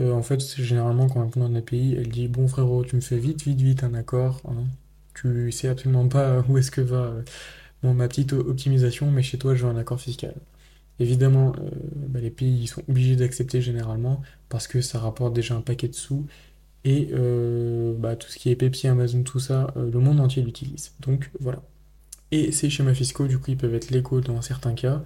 Euh, 0.00 0.12
en 0.12 0.22
fait, 0.22 0.40
c'est 0.40 0.62
généralement 0.64 1.08
quand 1.08 1.22
un 1.22 1.28
plan 1.28 1.48
d'un 1.48 1.60
pays, 1.60 1.94
elle 1.94 2.08
dit 2.08 2.28
Bon 2.28 2.48
frérot, 2.48 2.84
tu 2.84 2.96
me 2.96 3.00
fais 3.00 3.18
vite, 3.18 3.42
vite, 3.42 3.60
vite 3.60 3.84
un 3.84 3.94
accord. 3.94 4.40
Hein. 4.48 4.64
Tu 5.14 5.52
sais 5.52 5.68
absolument 5.68 6.08
pas 6.08 6.44
où 6.48 6.58
est-ce 6.58 6.70
que 6.70 6.80
va 6.80 7.14
euh, 7.84 7.92
ma 7.94 8.08
petite 8.08 8.32
optimisation, 8.32 9.10
mais 9.10 9.22
chez 9.22 9.38
toi, 9.38 9.54
je 9.54 9.64
veux 9.66 9.72
un 9.72 9.76
accord 9.76 10.00
fiscal. 10.00 10.34
Évidemment, 11.00 11.52
euh, 11.58 11.70
bah, 12.08 12.20
les 12.20 12.30
pays 12.30 12.66
sont 12.66 12.82
obligés 12.88 13.16
d'accepter 13.16 13.60
généralement 13.60 14.22
parce 14.48 14.68
que 14.68 14.80
ça 14.80 14.98
rapporte 15.00 15.34
déjà 15.34 15.54
un 15.56 15.60
paquet 15.60 15.88
de 15.88 15.94
sous 15.94 16.26
et 16.84 17.10
bah, 17.98 18.16
tout 18.16 18.28
ce 18.28 18.38
qui 18.38 18.50
est 18.50 18.56
Pepsi, 18.56 18.88
Amazon, 18.88 19.22
tout 19.22 19.40
ça, 19.40 19.72
le 19.76 19.98
monde 19.98 20.20
entier 20.20 20.42
l'utilise. 20.42 20.92
Donc 21.00 21.30
voilà. 21.40 21.62
Et 22.30 22.50
ces 22.52 22.68
schémas 22.68 22.94
fiscaux, 22.94 23.28
du 23.28 23.38
coup, 23.38 23.52
ils 23.52 23.56
peuvent 23.56 23.74
être 23.74 23.90
légaux 23.90 24.20
dans 24.20 24.42
certains 24.42 24.74
cas, 24.74 25.02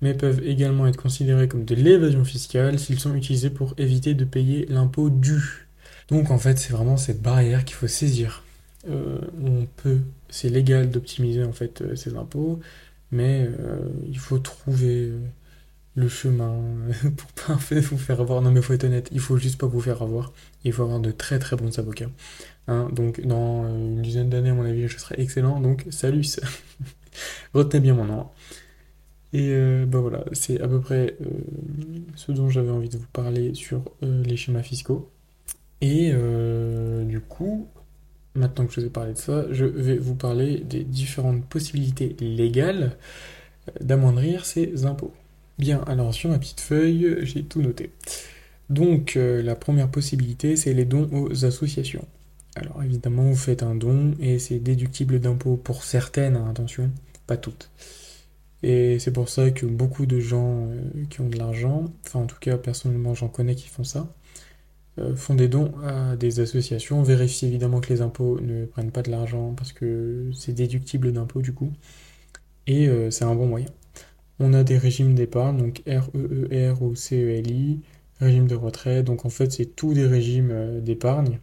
mais 0.00 0.14
peuvent 0.14 0.42
également 0.46 0.86
être 0.86 0.96
considérés 0.96 1.46
comme 1.46 1.64
de 1.64 1.74
l'évasion 1.74 2.24
fiscale 2.24 2.78
s'ils 2.78 2.98
sont 2.98 3.14
utilisés 3.14 3.50
pour 3.50 3.74
éviter 3.76 4.14
de 4.14 4.24
payer 4.24 4.66
l'impôt 4.66 5.10
dû. 5.10 5.68
Donc 6.08 6.30
en 6.30 6.38
fait, 6.38 6.58
c'est 6.58 6.72
vraiment 6.72 6.96
cette 6.96 7.20
barrière 7.20 7.64
qu'il 7.64 7.76
faut 7.76 7.86
saisir. 7.86 8.42
Euh, 8.88 9.18
on 9.44 9.66
peut, 9.76 9.98
c'est 10.30 10.48
légal 10.48 10.90
d'optimiser 10.90 11.44
en 11.44 11.52
fait 11.52 11.82
euh, 11.82 11.96
ces 11.96 12.16
impôts, 12.16 12.60
mais 13.12 13.46
euh, 13.60 13.80
il 14.08 14.18
faut 14.18 14.38
trouver 14.38 15.12
le 15.94 16.08
chemin 16.08 16.56
pour 17.16 17.32
pas 17.32 17.54
vous 17.54 17.98
faire 17.98 18.20
avoir. 18.20 18.42
Non 18.42 18.50
mais 18.50 18.62
faut 18.62 18.72
être 18.72 18.84
honnête, 18.84 19.08
il 19.12 19.20
faut 19.20 19.36
juste 19.38 19.60
pas 19.60 19.66
vous 19.66 19.80
faire 19.80 20.02
avoir. 20.02 20.32
Il 20.64 20.72
faut 20.72 20.82
avoir 20.82 21.00
de 21.00 21.10
très 21.10 21.38
très 21.38 21.56
bons 21.56 21.78
avocats. 21.78 22.10
Hein, 22.68 22.88
donc 22.92 23.20
dans 23.22 23.66
une 23.68 24.02
dizaine 24.02 24.30
d'années, 24.30 24.50
à 24.50 24.54
mon 24.54 24.64
avis, 24.64 24.88
je 24.88 24.98
serai 24.98 25.16
excellent. 25.18 25.60
Donc 25.60 25.86
salut 25.90 26.24
Retenez 27.54 27.80
bien 27.80 27.94
mon 27.94 28.04
nom. 28.04 28.26
Et 29.32 29.50
euh, 29.50 29.86
bah 29.86 30.00
voilà, 30.00 30.24
c'est 30.32 30.60
à 30.60 30.66
peu 30.66 30.80
près 30.80 31.16
euh, 31.20 31.26
ce 32.16 32.32
dont 32.32 32.48
j'avais 32.48 32.70
envie 32.70 32.88
de 32.88 32.98
vous 32.98 33.06
parler 33.12 33.54
sur 33.54 33.82
euh, 34.02 34.22
les 34.24 34.36
schémas 34.36 34.62
fiscaux. 34.62 35.10
Et 35.80 36.10
euh, 36.12 37.04
du 37.04 37.20
coup, 37.20 37.68
maintenant 38.34 38.66
que 38.66 38.72
je 38.72 38.80
vous 38.80 38.86
ai 38.86 38.90
parlé 38.90 39.12
de 39.12 39.18
ça, 39.18 39.46
je 39.52 39.64
vais 39.64 39.98
vous 39.98 40.16
parler 40.16 40.58
des 40.58 40.84
différentes 40.84 41.44
possibilités 41.46 42.16
légales 42.20 42.96
d'amoindrir 43.80 44.46
ces 44.46 44.84
impôts. 44.84 45.12
Bien, 45.60 45.82
alors 45.86 46.14
sur 46.14 46.30
ma 46.30 46.38
petite 46.38 46.62
feuille, 46.62 47.18
j'ai 47.20 47.42
tout 47.44 47.60
noté. 47.60 47.90
Donc 48.70 49.16
euh, 49.16 49.42
la 49.42 49.54
première 49.54 49.90
possibilité, 49.90 50.56
c'est 50.56 50.72
les 50.72 50.86
dons 50.86 51.06
aux 51.12 51.44
associations. 51.44 52.08
Alors 52.56 52.82
évidemment, 52.82 53.24
vous 53.24 53.36
faites 53.36 53.62
un 53.62 53.74
don 53.74 54.14
et 54.20 54.38
c'est 54.38 54.58
déductible 54.58 55.20
d'impôt 55.20 55.58
pour 55.58 55.84
certaines, 55.84 56.36
hein, 56.36 56.48
attention, 56.50 56.90
pas 57.26 57.36
toutes. 57.36 57.70
Et 58.62 58.98
c'est 59.00 59.12
pour 59.12 59.28
ça 59.28 59.50
que 59.50 59.66
beaucoup 59.66 60.06
de 60.06 60.18
gens 60.18 60.68
euh, 60.70 61.04
qui 61.10 61.20
ont 61.20 61.28
de 61.28 61.36
l'argent, 61.36 61.92
enfin 62.06 62.20
en 62.20 62.26
tout 62.26 62.38
cas 62.40 62.56
personnellement 62.56 63.14
j'en 63.14 63.28
connais 63.28 63.54
qui 63.54 63.68
font 63.68 63.84
ça, 63.84 64.14
euh, 64.98 65.14
font 65.14 65.34
des 65.34 65.48
dons 65.48 65.74
à 65.84 66.16
des 66.16 66.40
associations. 66.40 67.02
Vérifiez 67.02 67.48
évidemment 67.48 67.80
que 67.80 67.92
les 67.92 68.00
impôts 68.00 68.40
ne 68.40 68.64
prennent 68.64 68.92
pas 68.92 69.02
de 69.02 69.10
l'argent 69.10 69.52
parce 69.56 69.74
que 69.74 70.30
c'est 70.34 70.54
déductible 70.54 71.12
d'impôt 71.12 71.42
du 71.42 71.52
coup. 71.52 71.72
Et 72.66 72.88
c'est 73.10 73.24
un 73.24 73.34
bon 73.34 73.46
moyen. 73.46 73.66
On 74.40 74.52
a 74.54 74.64
des 74.64 74.78
régimes 74.78 75.14
d'épargne, 75.14 75.58
donc 75.58 75.82
REER 75.86 76.74
ou 76.80 76.96
CELI, 76.96 77.80
régime 78.18 78.48
de 78.48 78.56
retraite. 78.56 79.04
Donc 79.04 79.24
en 79.24 79.30
fait 79.30 79.52
c'est 79.52 79.66
tous 79.66 79.94
des 79.94 80.06
régimes 80.06 80.50
euh, 80.50 80.80
d'épargne 80.80 81.38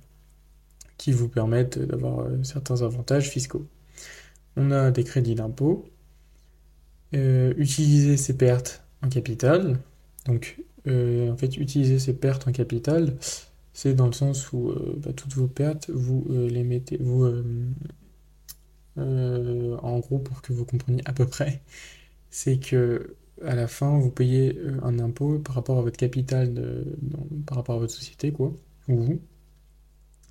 qui 0.98 1.12
vous 1.12 1.30
permettent 1.30 1.80
d'avoir 1.80 2.20
euh, 2.22 2.44
certains 2.44 2.82
avantages 2.82 3.30
fiscaux. 3.30 3.66
On 4.56 4.72
a 4.72 4.92
des 4.92 5.04
crédits 5.04 5.36
d'impôt. 5.36 5.86
Euh, 7.14 7.54
utiliser 7.58 8.18
ses 8.18 8.36
pertes 8.36 8.84
en 9.02 9.10
capital. 9.10 9.80
Donc, 10.26 10.58
euh, 10.88 11.32
en 11.32 11.38
fait, 11.38 11.56
utiliser 11.58 12.00
ses 12.00 12.14
pertes 12.14 12.48
en 12.48 12.52
capital, 12.52 13.16
c'est 13.74 13.94
dans 13.94 14.08
le 14.08 14.14
sens 14.14 14.52
où 14.52 14.74
bah, 14.98 15.14
toutes 15.14 15.34
vos 15.36 15.48
pertes, 15.48 15.90
vous 15.90 16.26
les 16.30 16.64
mettez, 16.64 17.00
en 18.98 20.00
gros, 20.00 20.20
pour 20.20 20.42
que 20.42 20.52
vous 20.52 20.66
compreniez 20.66 21.02
à 21.06 21.14
peu 21.14 21.28
près, 21.28 21.62
c'est 22.38 22.60
que 22.60 23.16
à 23.44 23.56
la 23.56 23.68
fin, 23.68 23.98
vous 23.98 24.12
payez 24.12 24.58
euh, 24.60 24.80
un 24.84 25.00
impôt 25.00 25.40
par 25.40 25.56
rapport 25.56 25.80
à 25.80 25.82
votre 25.82 25.98
capital, 25.98 26.54
par 27.48 27.58
rapport 27.58 27.76
à 27.76 27.80
votre 27.80 27.94
société, 27.94 28.32
quoi, 28.32 28.54
ou 28.88 28.96
vous. 28.98 29.20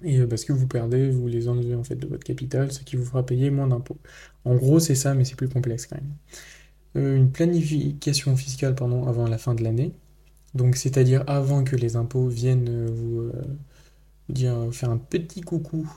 Et 0.05 0.21
euh, 0.21 0.27
parce 0.29 0.45
que 0.45 0.53
vous 0.53 0.69
perdez, 0.69 1.11
vous 1.11 1.27
les 1.27 1.49
enlevez 1.49 1.75
en 1.75 1.83
fait 1.83 1.97
de 1.97 2.07
votre 2.07 2.25
capital, 2.25 2.73
ce 2.73 2.81
qui 2.85 2.97
vous 2.97 3.05
fera 3.05 3.25
payer 3.27 3.51
moins 3.51 3.67
d'impôts. 3.69 3.99
En 4.45 4.55
gros, 4.55 4.79
c'est 4.79 4.95
ça, 4.95 5.15
mais 5.15 5.25
c'est 5.25 5.35
plus 5.37 5.49
complexe 5.49 5.87
quand 5.87 5.97
même. 5.97 6.15
Euh, 6.97 7.17
une 7.17 7.31
planification 7.33 8.37
fiscale, 8.37 8.75
pardon, 8.77 9.07
avant 9.09 9.27
la 9.27 9.39
fin 9.39 9.55
de 9.55 9.65
l'année. 9.65 9.93
Donc, 10.55 10.77
c'est-à-dire 10.77 11.25
avant 11.27 11.65
que 11.65 11.77
les 11.77 11.97
impôts 11.97 12.29
viennent 12.29 12.87
vous 12.87 13.31
dire, 14.29 14.69
faire 14.73 14.91
un 14.91 14.99
petit 14.99 15.41
coucou, 15.43 15.91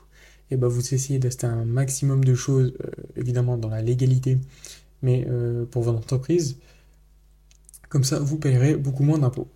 et 0.52 0.58
ben 0.58 0.68
vous 0.68 0.94
essayez 0.94 1.20
d'acheter 1.20 1.48
un 1.48 1.66
maximum 1.66 2.26
de 2.26 2.36
choses, 2.36 2.74
évidemment 3.16 3.58
dans 3.58 3.70
la 3.70 3.82
légalité, 3.82 4.40
mais 5.02 5.26
euh, 5.28 5.66
pour 5.66 5.84
votre 5.84 6.00
entreprise. 6.00 6.58
Comme 7.90 8.04
ça, 8.04 8.20
vous 8.20 8.38
payerez 8.38 8.76
beaucoup 8.76 9.04
moins 9.04 9.18
d'impôts. 9.18 9.48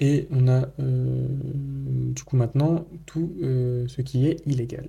Et 0.00 0.26
on 0.30 0.48
a 0.48 0.68
euh, 0.80 1.26
du 2.14 2.22
coup 2.24 2.36
maintenant 2.36 2.86
tout 3.06 3.34
euh, 3.42 3.86
ce 3.88 4.02
qui 4.02 4.26
est 4.26 4.46
illégal. 4.46 4.88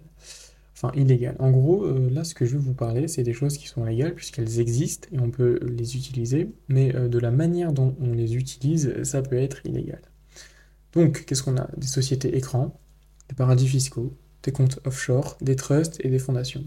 Enfin, 0.73 0.91
illégal. 0.95 1.35
En 1.39 1.51
gros, 1.51 1.85
là, 2.09 2.23
ce 2.23 2.33
que 2.33 2.45
je 2.45 2.53
vais 2.53 2.63
vous 2.63 2.73
parler, 2.73 3.07
c'est 3.07 3.21
des 3.21 3.33
choses 3.33 3.57
qui 3.57 3.67
sont 3.67 3.83
légales 3.83 4.15
puisqu'elles 4.15 4.59
existent 4.59 5.07
et 5.11 5.19
on 5.19 5.29
peut 5.29 5.59
les 5.61 5.95
utiliser, 5.95 6.49
mais 6.69 6.91
de 6.91 7.19
la 7.19 7.29
manière 7.29 7.71
dont 7.71 7.95
on 8.01 8.13
les 8.13 8.35
utilise, 8.35 9.03
ça 9.03 9.21
peut 9.21 9.35
être 9.35 9.63
illégal. 9.63 10.01
Donc, 10.93 11.23
qu'est-ce 11.25 11.43
qu'on 11.43 11.57
a? 11.57 11.69
Des 11.77 11.85
sociétés 11.85 12.35
écrans, 12.35 12.79
des 13.29 13.35
paradis 13.35 13.67
fiscaux, 13.67 14.17
des 14.43 14.51
comptes 14.51 14.79
offshore, 14.85 15.37
des 15.41 15.55
trusts 15.55 16.03
et 16.03 16.09
des 16.09 16.19
fondations. 16.19 16.65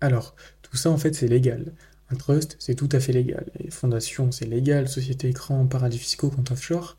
Alors, 0.00 0.34
tout 0.62 0.76
ça, 0.76 0.90
en 0.90 0.96
fait, 0.96 1.14
c'est 1.14 1.28
légal. 1.28 1.72
Trust, 2.16 2.56
c'est 2.58 2.74
tout 2.74 2.88
à 2.92 3.00
fait 3.00 3.12
légal. 3.12 3.46
Les 3.60 3.70
fondations, 3.70 4.32
c'est 4.32 4.46
légal. 4.46 4.88
Société 4.88 5.28
écran, 5.28 5.66
paradis 5.66 5.98
fiscaux, 5.98 6.30
compte 6.30 6.50
offshore, 6.50 6.96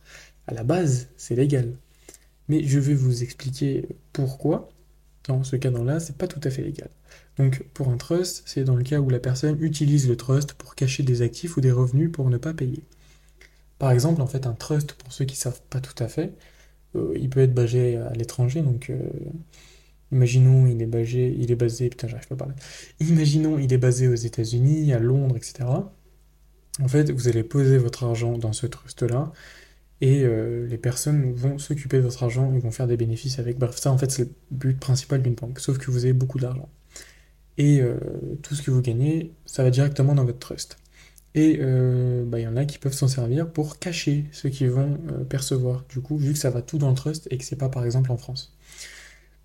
à 0.47 0.53
la 0.53 0.63
base, 0.63 1.07
c'est 1.17 1.35
légal. 1.35 1.73
Mais 2.47 2.63
je 2.63 2.79
vais 2.79 2.93
vous 2.93 3.23
expliquer 3.23 3.87
pourquoi, 4.11 4.69
dans 5.27 5.43
ce 5.43 5.55
cas-là, 5.55 5.99
c'est 5.99 6.17
pas 6.17 6.27
tout 6.27 6.41
à 6.43 6.49
fait 6.49 6.61
légal. 6.63 6.89
Donc, 7.37 7.63
pour 7.73 7.89
un 7.89 7.97
trust, 7.97 8.43
c'est 8.45 8.63
dans 8.63 8.75
le 8.75 8.83
cas 8.83 8.99
où 8.99 9.09
la 9.09 9.19
personne 9.19 9.57
utilise 9.61 10.07
le 10.07 10.17
trust 10.17 10.53
pour 10.53 10.75
cacher 10.75 11.03
des 11.03 11.21
actifs 11.21 11.57
ou 11.57 11.61
des 11.61 11.71
revenus 11.71 12.11
pour 12.11 12.29
ne 12.29 12.37
pas 12.37 12.53
payer. 12.53 12.83
Par 13.79 13.91
exemple, 13.91 14.21
en 14.21 14.27
fait, 14.27 14.47
un 14.47 14.53
trust, 14.53 14.93
pour 14.93 15.11
ceux 15.13 15.25
qui 15.25 15.35
savent 15.35 15.61
pas 15.69 15.81
tout 15.81 16.01
à 16.03 16.07
fait, 16.07 16.33
euh, 16.95 17.13
il 17.15 17.29
peut 17.29 17.41
être 17.41 17.53
basé 17.53 17.97
à 17.97 18.13
l'étranger, 18.13 18.61
donc 18.61 18.89
euh, 18.89 18.99
imaginons 20.13 20.67
il 20.67 20.81
est 20.81 20.87
basé, 20.87 21.35
il 21.37 21.51
est 21.51 21.55
basé, 21.55 21.89
putain, 21.89 22.07
j'arrive 22.07 22.27
pas 22.27 22.35
parler. 22.35 22.55
Imaginons 22.99 23.59
il 23.59 23.73
est 23.73 23.77
basé 23.77 24.07
aux 24.07 24.15
États-Unis, 24.15 24.93
à 24.93 24.99
Londres, 24.99 25.35
etc. 25.35 25.65
En 26.81 26.87
fait, 26.87 27.11
vous 27.11 27.27
allez 27.27 27.43
poser 27.43 27.77
votre 27.77 28.03
argent 28.03 28.37
dans 28.37 28.53
ce 28.53 28.65
trust-là 28.65 29.31
et 30.03 30.23
euh, 30.25 30.67
les 30.67 30.77
personnes 30.77 31.31
vont 31.33 31.57
s'occuper 31.57 31.95
de 31.95 32.01
votre 32.01 32.23
argent, 32.23 32.51
ils 32.53 32.59
vont 32.59 32.71
faire 32.71 32.87
des 32.87 32.97
bénéfices 32.97 33.39
avec. 33.39 33.57
Bref, 33.57 33.77
ça 33.77 33.89
en 33.89 33.97
fait 33.97 34.11
c'est 34.11 34.23
le 34.23 34.29
but 34.51 34.77
principal 34.77 35.21
d'une 35.21 35.35
banque, 35.35 35.59
sauf 35.59 35.77
que 35.77 35.91
vous 35.91 36.03
avez 36.03 36.11
beaucoup 36.11 36.39
d'argent. 36.39 36.67
Et 37.57 37.81
euh, 37.81 37.95
tout 38.41 38.55
ce 38.55 38.61
que 38.61 38.71
vous 38.71 38.81
gagnez, 38.81 39.31
ça 39.45 39.63
va 39.63 39.69
directement 39.69 40.13
dans 40.15 40.25
votre 40.25 40.39
trust. 40.39 40.77
Et 41.35 41.59
euh, 41.61 42.25
bah, 42.25 42.39
il 42.39 42.43
y 42.43 42.47
en 42.47 42.57
a 42.57 42.65
qui 42.65 42.79
peuvent 42.79 42.93
s'en 42.93 43.07
servir 43.07 43.49
pour 43.49 43.79
cacher 43.79 44.25
ce 44.33 44.49
qu'ils 44.49 44.71
vont 44.71 44.97
percevoir, 45.29 45.85
du 45.89 46.01
coup, 46.01 46.17
vu 46.17 46.33
que 46.33 46.39
ça 46.39 46.49
va 46.49 46.61
tout 46.61 46.77
dans 46.77 46.89
le 46.89 46.95
trust 46.95 47.27
et 47.31 47.37
que 47.37 47.45
c'est 47.45 47.55
pas 47.55 47.69
par 47.69 47.85
exemple 47.85 48.11
en 48.11 48.17
France. 48.17 48.52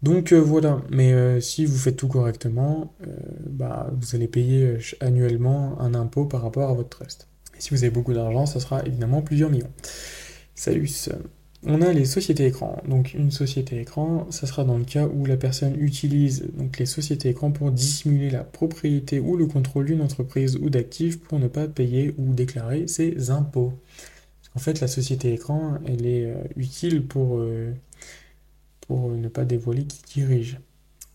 Donc 0.02 0.32
euh, 0.32 0.40
voilà, 0.40 0.80
mais 0.90 1.12
euh, 1.12 1.40
si 1.40 1.64
vous 1.64 1.76
faites 1.76 1.96
tout 1.96 2.08
correctement, 2.08 2.94
euh, 3.06 3.16
bah, 3.48 3.90
vous 3.92 4.14
allez 4.14 4.28
payer 4.28 4.78
annuellement 5.00 5.80
un 5.80 5.94
impôt 5.94 6.24
par 6.24 6.42
rapport 6.42 6.70
à 6.70 6.74
votre 6.74 6.88
trust. 6.88 7.26
Et 7.56 7.60
si 7.60 7.70
vous 7.70 7.82
avez 7.82 7.90
beaucoup 7.90 8.14
d'argent, 8.14 8.46
ça 8.46 8.60
sera 8.60 8.84
évidemment 8.86 9.22
plusieurs 9.22 9.50
millions. 9.50 9.72
Salut. 10.54 10.88
On 11.66 11.82
a 11.82 11.92
les 11.92 12.04
sociétés 12.04 12.46
écrans. 12.46 12.80
Donc 12.88 13.14
une 13.14 13.32
société 13.32 13.80
écran, 13.80 14.28
ça 14.30 14.46
sera 14.46 14.62
dans 14.62 14.78
le 14.78 14.84
cas 14.84 15.08
où 15.08 15.26
la 15.26 15.36
personne 15.36 15.74
utilise 15.80 16.46
donc 16.56 16.78
les 16.78 16.86
sociétés 16.86 17.30
écrans 17.30 17.50
pour 17.50 17.72
dissimuler 17.72 18.30
la 18.30 18.44
propriété 18.44 19.18
ou 19.18 19.36
le 19.36 19.46
contrôle 19.46 19.86
d'une 19.86 20.00
entreprise 20.00 20.56
ou 20.62 20.70
d'actifs 20.70 21.18
pour 21.18 21.40
ne 21.40 21.48
pas 21.48 21.66
payer 21.66 22.14
ou 22.18 22.32
déclarer 22.32 22.86
ses 22.86 23.30
impôts. 23.30 23.72
En 24.54 24.60
fait, 24.60 24.80
la 24.80 24.86
société 24.86 25.32
écran, 25.32 25.78
elle 25.84 26.06
est 26.06 26.32
utile 26.56 27.04
pour, 27.04 27.40
pour 28.88 29.10
ne 29.10 29.28
pas 29.28 29.44
dévoiler 29.44 29.84
qui 29.84 30.02
dirige 30.20 30.58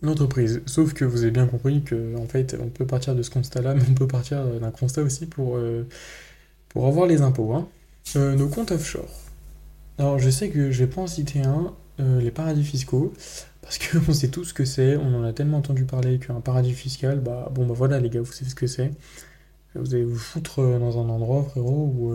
l'entreprise. 0.01 0.61
Sauf 0.67 0.93
que 0.93 1.05
vous 1.05 1.23
avez 1.23 1.31
bien 1.31 1.47
compris 1.47 1.81
que 1.83 2.15
en 2.17 2.27
fait, 2.27 2.55
on 2.61 2.69
peut 2.69 2.85
partir 2.85 3.15
de 3.15 3.23
ce 3.23 3.31
constat-là, 3.31 3.73
mais 3.75 3.83
on 3.89 3.93
peut 3.95 4.07
partir 4.07 4.45
d'un 4.45 4.71
constat 4.71 5.01
aussi 5.01 5.25
pour, 5.25 5.57
euh, 5.57 5.87
avoir 6.75 7.07
les 7.07 7.21
impôts. 7.21 7.53
hein. 7.53 7.67
Euh, 8.15 8.35
nos 8.35 8.47
comptes 8.49 8.71
offshore. 8.71 9.09
Alors, 9.97 10.19
je 10.19 10.29
sais 10.29 10.49
que 10.49 10.71
je 10.71 10.83
vais 10.83 10.89
pas 10.89 11.01
en 11.01 11.07
citer 11.07 11.41
un, 11.41 11.73
euh, 11.99 12.19
les 12.21 12.31
paradis 12.31 12.63
fiscaux, 12.63 13.13
parce 13.61 13.77
que 13.77 13.97
on 14.09 14.13
sait 14.13 14.29
tous 14.29 14.45
ce 14.45 14.53
que 14.53 14.65
c'est, 14.65 14.97
on 14.97 15.15
en 15.15 15.23
a 15.23 15.33
tellement 15.33 15.57
entendu 15.57 15.85
parler 15.85 16.19
qu'un 16.19 16.41
paradis 16.41 16.73
fiscal, 16.73 17.19
bah 17.19 17.49
bon 17.53 17.65
bah 17.65 17.73
voilà 17.75 17.99
les 17.99 18.09
gars, 18.09 18.21
vous 18.21 18.31
savez 18.31 18.49
ce 18.49 18.55
que 18.55 18.67
c'est. 18.67 18.91
Vous 19.75 19.95
allez 19.95 20.03
vous 20.05 20.17
foutre 20.17 20.57
dans 20.79 20.99
un 21.01 21.09
endroit, 21.09 21.43
frérot, 21.43 21.93
où 21.97 22.13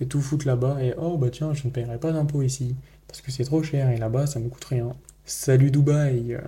allez 0.00 0.08
tout 0.08 0.20
foutre 0.20 0.46
là-bas 0.46 0.82
et 0.82 0.94
oh 0.98 1.16
bah 1.18 1.30
tiens, 1.30 1.54
je 1.54 1.66
ne 1.66 1.72
paierai 1.72 1.98
pas 1.98 2.12
d'impôts 2.12 2.42
ici, 2.42 2.74
parce 3.12 3.20
que 3.20 3.30
c'est 3.30 3.44
trop 3.44 3.62
cher 3.62 3.90
et 3.90 3.98
là-bas 3.98 4.26
ça 4.26 4.40
me 4.40 4.48
coûte 4.48 4.64
rien. 4.64 4.90
Salut 5.26 5.70
Dubaï! 5.70 6.38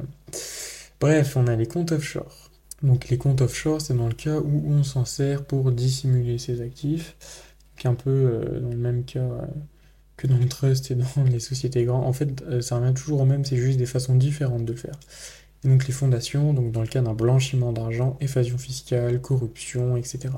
Bref, 0.99 1.37
on 1.37 1.47
a 1.47 1.56
les 1.56 1.66
comptes 1.66 1.92
offshore. 1.92 2.49
Donc 2.83 3.11
les 3.11 3.18
comptes 3.18 3.42
offshore, 3.42 3.83
c'est 3.83 3.92
dans 3.94 4.09
le 4.09 4.14
cas 4.14 4.38
où 4.38 4.64
on 4.73 4.83
s'en 4.83 5.04
sert 5.04 5.44
pour 5.44 5.71
dissimuler 5.73 6.38
ses 6.38 6.62
actifs, 6.62 7.16
qui 7.76 7.87
est 7.87 7.90
un 7.90 7.94
peu 7.94 8.09
euh, 8.11 8.61
dans 8.61 8.71
le 8.71 8.78
même 8.78 9.04
cas 9.04 9.18
euh, 9.21 9.42
que 10.16 10.26
dans 10.26 10.38
le 10.38 10.49
trust 10.49 10.90
et 10.90 10.94
dans 10.94 11.25
les 11.30 11.38
sociétés 11.38 11.85
grandes. 11.85 12.06
En 12.06 12.14
fait, 12.14 12.42
euh, 12.49 12.62
ça 12.62 12.78
revient 12.78 12.94
toujours 12.94 13.21
au 13.21 13.25
même, 13.26 13.44
c'est 13.44 13.59
juste 13.59 13.76
des 13.76 13.85
façons 13.87 14.14
différentes 14.14 14.64
de 14.64 14.73
le 14.73 14.78
faire. 14.78 14.99
Donc 15.64 15.87
les 15.87 15.92
fondations, 15.92 16.54
donc 16.54 16.73
dans 16.73 16.80
le 16.80 16.87
cas 16.87 17.02
d'un 17.02 17.12
blanchiment 17.12 17.73
d'argent, 17.73 18.16
évasion 18.23 18.56
fiscale, 18.56 19.21
corruption, 19.21 19.99
etc. 19.99 20.30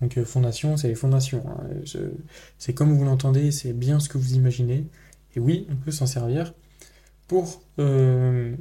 Donc 0.00 0.18
euh, 0.18 0.24
fondation, 0.24 0.76
c'est 0.76 0.88
les 0.88 0.94
fondations. 0.94 1.44
hein. 1.48 1.66
C'est 2.58 2.74
comme 2.74 2.92
vous 2.96 3.04
l'entendez, 3.04 3.50
c'est 3.50 3.72
bien 3.72 3.98
ce 3.98 4.08
que 4.08 4.18
vous 4.18 4.34
imaginez. 4.34 4.86
Et 5.36 5.40
oui, 5.40 5.66
on 5.70 5.76
peut 5.76 5.90
s'en 5.90 6.06
servir 6.06 6.54
pour, 7.26 7.62
euh, 7.78 8.54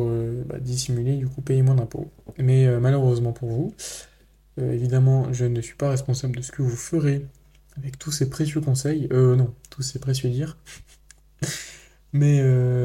euh, 0.00 0.44
bah, 0.46 0.58
dissimuler, 0.60 1.16
du 1.16 1.26
coup, 1.28 1.40
payer 1.42 1.62
moins 1.62 1.74
d'impôts. 1.74 2.10
Mais 2.38 2.66
euh, 2.66 2.80
malheureusement 2.80 3.32
pour 3.32 3.50
vous, 3.50 3.74
évidemment, 4.60 5.32
je 5.32 5.46
ne 5.46 5.60
suis 5.60 5.74
pas 5.74 5.90
responsable 5.90 6.36
de 6.36 6.42
ce 6.42 6.52
que 6.52 6.62
vous 6.62 6.76
ferez 6.76 7.26
avec 7.76 7.98
tous 7.98 8.12
ces 8.12 8.30
précieux 8.30 8.60
conseils. 8.60 9.08
Non, 9.10 9.52
tous 9.70 9.82
ces 9.82 9.98
précieux 9.98 10.30
dires. 10.30 10.56
Mais 12.12 12.40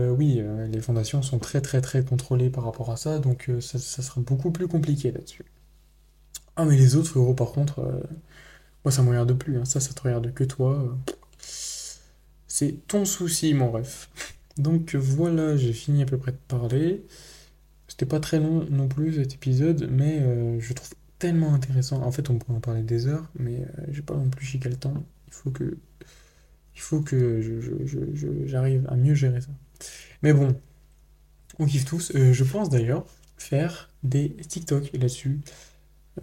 oui, 0.09 0.41
les 0.71 0.81
fondations 0.81 1.21
sont 1.21 1.37
très 1.37 1.61
très 1.61 1.81
très 1.81 2.03
contrôlées 2.03 2.49
par 2.49 2.63
rapport 2.63 2.89
à 2.89 2.97
ça, 2.97 3.19
donc 3.19 3.51
ça, 3.59 3.77
sera 3.77 4.21
beaucoup 4.21 4.49
plus 4.49 4.67
compliqué 4.67 5.11
là-dessus. 5.11 5.45
Ah, 6.55 6.65
mais 6.65 6.75
les 6.75 6.95
autres, 6.95 7.09
frérot, 7.09 7.35
par 7.35 7.51
contre, 7.51 7.79
moi, 8.83 8.91
ça 8.91 9.03
me 9.03 9.09
regarde 9.09 9.33
plus. 9.33 9.59
hein. 9.59 9.65
Ça, 9.65 9.79
ça 9.79 9.93
te 9.93 10.01
regarde 10.01 10.33
que 10.33 10.43
toi. 10.43 10.97
C'est 12.59 12.85
ton 12.87 13.05
souci, 13.05 13.53
mon 13.53 13.71
ref. 13.71 14.09
Donc 14.57 14.93
voilà, 14.93 15.55
j'ai 15.55 15.71
fini 15.71 16.01
à 16.01 16.05
peu 16.05 16.17
près 16.17 16.33
de 16.33 16.37
parler. 16.49 17.05
C'était 17.87 18.05
pas 18.05 18.19
très 18.19 18.37
long 18.37 18.65
non 18.69 18.89
plus 18.89 19.13
cet 19.13 19.33
épisode, 19.33 19.87
mais 19.89 20.19
euh, 20.19 20.59
je 20.59 20.73
trouve 20.73 20.89
tellement 21.19 21.53
intéressant. 21.53 22.01
En 22.01 22.11
fait, 22.11 22.29
on 22.29 22.37
pourrait 22.37 22.57
en 22.57 22.59
parler 22.59 22.83
des 22.83 23.07
heures, 23.07 23.31
mais 23.39 23.61
euh, 23.61 23.85
j'ai 23.93 24.01
pas 24.01 24.13
non 24.13 24.29
plus 24.29 24.45
chiqué 24.45 24.67
le 24.67 24.75
temps. 24.75 25.05
Il 25.29 25.33
faut 26.81 26.99
que, 26.99 27.41
j'arrive 28.45 28.85
à 28.89 28.97
mieux 28.97 29.15
gérer 29.15 29.39
ça. 29.39 29.51
Mais 30.21 30.33
bon, 30.33 30.53
on 31.59 31.65
kiffe 31.65 31.85
tous. 31.85 32.11
Euh, 32.13 32.33
je 32.33 32.43
pense 32.43 32.69
d'ailleurs 32.69 33.05
faire 33.37 33.89
des 34.03 34.35
TikTok 34.35 34.91
là-dessus. 34.91 35.39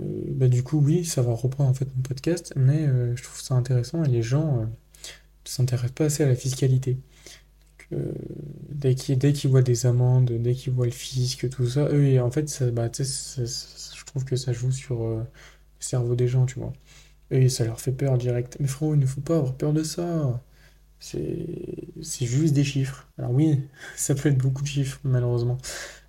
Euh, 0.01 0.05
bah, 0.33 0.49
du 0.49 0.63
coup, 0.63 0.83
oui, 0.85 1.07
ça 1.07 1.23
va 1.23 1.33
reprendre 1.33 1.71
en 1.71 1.75
fait 1.75 1.89
mon 1.97 2.03
podcast, 2.03 2.53
mais 2.57 2.87
je 3.17 3.23
trouve 3.23 3.41
ça 3.41 3.55
intéressant 3.55 4.05
et 4.05 4.09
les 4.09 4.23
gens 4.23 4.69
s'intéressent 5.51 5.93
pas 5.93 6.05
assez 6.07 6.23
à 6.25 6.27
la 6.29 6.35
fiscalité. 6.37 6.99
Euh, 7.93 8.13
dès 8.71 8.95
qu'ils 8.97 9.51
voient 9.51 9.63
des 9.63 9.87
amendes, 9.87 10.33
dès 10.33 10.55
qu'ils 10.55 10.73
voient 10.73 10.87
le 10.87 10.93
fisc, 10.93 11.49
tout 11.51 11.69
ça, 11.69 11.89
eux, 11.93 12.21
en 12.21 12.31
fait, 12.31 12.63
bah, 12.73 12.89
ça- 12.93 13.45
je 13.45 14.05
trouve 14.05 14.25
que 14.25 14.37
ça 14.37 14.53
joue 14.53 14.73
sur 14.73 15.05
euh, 15.05 15.19
le 15.21 15.25
cerveau 15.81 16.15
des 16.17 16.29
gens, 16.29 16.47
tu 16.47 16.59
vois. 16.59 16.73
Et 17.31 17.49
ça 17.49 17.65
leur 17.65 17.81
fait 17.81 17.93
peur 17.93 18.19
direct. 18.19 18.57
Mais 18.61 18.67
frérot, 18.69 18.95
il 18.95 19.01
ne 19.01 19.07
faut 19.07 19.21
pas 19.21 19.37
avoir 19.39 19.55
peur 19.57 19.73
de 19.73 19.83
ça. 19.85 20.43
C'est 21.01 21.47
c'est 22.03 22.27
juste 22.27 22.55
des 22.55 22.65
chiffres. 22.65 23.09
Alors 23.19 23.33
oui, 23.33 23.61
ça 23.97 24.15
peut 24.15 24.29
être 24.31 24.39
beaucoup 24.39 24.63
de 24.63 24.69
chiffres, 24.69 25.01
malheureusement. 25.05 25.59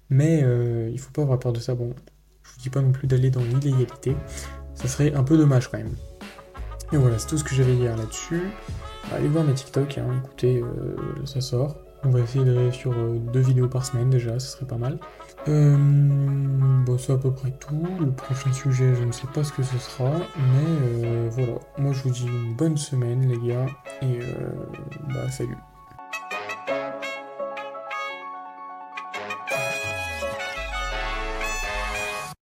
Mais 0.09 0.41
euh, 0.43 0.89
il 0.91 0.99
faut 0.99 1.11
pas 1.11 1.23
avoir 1.23 1.39
peur 1.39 1.53
de 1.53 1.59
ça. 1.59 1.75
Bon, 1.75 1.93
je 2.43 2.49
vous 2.51 2.61
dis 2.61 2.69
pas 2.69 2.81
non 2.81 2.91
plus 2.93 3.07
d'aller 3.07 3.29
dans 3.31 3.43
l'illégalité. 3.43 4.15
Ça 4.75 4.87
serait 4.87 5.13
un 5.13 5.23
peu 5.23 5.37
dommage 5.37 5.69
quand 5.69 5.77
même. 5.79 5.95
Et 6.93 6.97
voilà, 6.97 7.19
c'est 7.19 7.27
tout 7.27 7.37
ce 7.37 7.43
que 7.43 7.53
j'avais 7.53 7.75
dire 7.75 7.95
là-dessus. 7.97 8.43
Allez 9.13 9.27
voir 9.27 9.43
mes 9.43 9.53
TikTok, 9.53 9.97
hein, 9.97 10.21
écoutez, 10.23 10.61
euh, 10.61 10.95
ça 11.25 11.41
sort. 11.41 11.75
On 12.03 12.09
va 12.09 12.19
essayer 12.19 12.45
d'aller 12.45 12.71
sur 12.71 12.91
euh, 12.93 13.17
deux 13.33 13.39
vidéos 13.39 13.67
par 13.67 13.85
semaine 13.85 14.09
déjà, 14.09 14.39
ça 14.39 14.47
serait 14.47 14.65
pas 14.65 14.77
mal. 14.77 14.99
Euh, 15.47 15.75
bon, 16.85 16.97
c'est 16.97 17.13
à 17.13 17.17
peu 17.17 17.31
près 17.31 17.51
tout. 17.51 17.85
Le 17.99 18.11
prochain 18.11 18.53
sujet, 18.53 18.93
je 18.95 19.03
ne 19.03 19.11
sais 19.11 19.27
pas 19.33 19.43
ce 19.43 19.51
que 19.51 19.63
ce 19.63 19.77
sera, 19.77 20.11
mais 20.37 21.29
voilà. 21.29 21.53
Moi, 21.77 21.93
je 21.93 22.03
vous 22.03 22.09
dis 22.09 22.25
une 22.25 22.55
bonne 22.55 22.77
semaine, 22.77 23.27
les 23.27 23.47
gars, 23.47 23.65
et 24.01 24.19
bah, 25.09 25.29
salut. 25.29 25.57